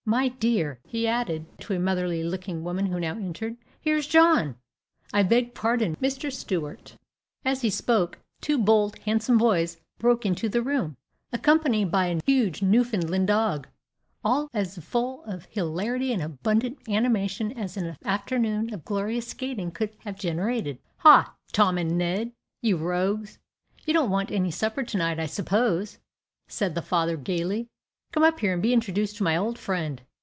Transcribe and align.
My 0.03 0.27
dear," 0.29 0.79
he 0.85 1.07
added 1.07 1.45
to 1.59 1.73
a 1.73 1.79
motherly 1.79 2.21
looking 2.23 2.63
woman 2.63 2.87
who 2.87 2.99
now 2.99 3.11
entered, 3.11 3.55
"here's 3.79 4.07
John! 4.07 4.55
I 5.13 5.21
beg 5.23 5.53
pardon, 5.53 5.95
Mr. 6.01 6.33
Stuart." 6.33 6.97
As 7.45 7.61
he 7.61 7.69
spoke, 7.69 8.17
two 8.41 8.57
bold, 8.57 8.97
handsome 9.05 9.37
boys 9.37 9.77
broke 9.99 10.25
into 10.25 10.49
the 10.49 10.63
room, 10.63 10.97
accompanied 11.31 11.91
by 11.91 12.07
a 12.07 12.19
huge 12.25 12.61
Newfoundland 12.63 13.27
dog 13.27 13.67
all 14.23 14.49
as 14.53 14.79
full 14.79 15.23
of 15.25 15.45
hilarity 15.51 16.11
and 16.11 16.21
abundant 16.21 16.79
animation 16.89 17.53
as 17.57 17.77
an 17.77 17.95
afternoon 18.03 18.73
of 18.73 18.83
glorious 18.83 19.27
skating 19.27 19.71
could 19.71 19.95
have 19.99 20.17
generated. 20.17 20.79
"Ha, 20.97 21.33
Tom 21.53 21.77
and 21.77 21.97
Ned! 21.97 22.33
you 22.61 22.75
rogues 22.75 23.37
you 23.85 23.93
don't 23.93 24.09
want 24.09 24.31
any 24.31 24.51
supper 24.51 24.83
to 24.83 24.97
night, 24.97 25.19
I 25.21 25.27
suppose," 25.27 25.99
said 26.47 26.75
the 26.75 26.81
father, 26.81 27.15
gayly; 27.15 27.69
"come 28.13 28.23
up 28.23 28.41
here 28.41 28.51
and 28.51 28.61
be 28.61 28.73
introduced 28.73 29.15
to 29.15 29.23
my 29.23 29.37
old 29.37 29.57
friend. 29.57 30.01